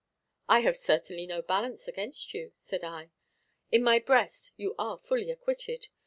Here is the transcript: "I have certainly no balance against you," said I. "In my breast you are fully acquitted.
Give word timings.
"I 0.49 0.61
have 0.61 0.75
certainly 0.77 1.27
no 1.27 1.43
balance 1.43 1.87
against 1.87 2.33
you," 2.33 2.53
said 2.55 2.83
I. 2.83 3.11
"In 3.71 3.83
my 3.83 3.99
breast 3.99 4.51
you 4.57 4.73
are 4.79 4.97
fully 4.97 5.29
acquitted. 5.29 5.89